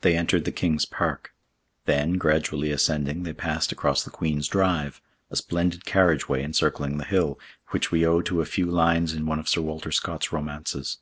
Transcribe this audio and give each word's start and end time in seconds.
They 0.00 0.16
entered 0.16 0.46
the 0.46 0.50
King's 0.50 0.86
Park, 0.86 1.34
then, 1.84 2.14
gradually 2.14 2.70
ascending 2.70 3.24
they 3.24 3.34
passed 3.34 3.70
across 3.70 4.02
the 4.02 4.08
Queen's 4.10 4.48
Drive, 4.48 5.02
a 5.30 5.36
splendid 5.36 5.84
carriageway 5.84 6.42
encircling 6.42 6.96
the 6.96 7.04
hill, 7.04 7.38
which 7.68 7.90
we 7.92 8.06
owe 8.06 8.22
to 8.22 8.40
a 8.40 8.46
few 8.46 8.64
lines 8.64 9.12
in 9.12 9.26
one 9.26 9.38
of 9.38 9.50
Sir 9.50 9.60
Walter 9.60 9.92
Scott's 9.92 10.32
romances. 10.32 11.00